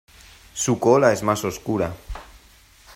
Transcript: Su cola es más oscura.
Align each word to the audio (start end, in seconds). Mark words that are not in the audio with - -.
Su 0.55 0.79
cola 0.79 1.13
es 1.13 1.21
más 1.21 1.43
oscura. 1.43 1.95